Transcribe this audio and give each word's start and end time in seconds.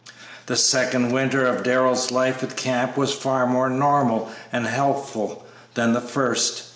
This 0.47 0.65
second 0.65 1.11
winter 1.11 1.45
of 1.45 1.61
Darrell's 1.61 2.09
life 2.09 2.41
at 2.41 2.55
camp 2.57 2.97
was 2.97 3.13
far 3.13 3.45
more 3.45 3.69
normal 3.69 4.31
and 4.51 4.65
healthful 4.65 5.45
than 5.75 5.93
the 5.93 6.01
first. 6.01 6.63